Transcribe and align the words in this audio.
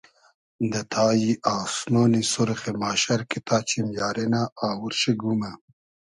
دۂ 0.71 0.81
تای 0.91 1.27
آسمۉنی 1.57 2.21
سورخی 2.31 2.71
ماشئر 2.81 3.21
کی 3.29 3.39
تا 3.47 3.57
چیم 3.67 3.87
یاری 3.99 4.25
نۂ 4.33 4.41
آوور 4.67 4.93
شی 4.99 5.11
گومۂ 5.21 5.51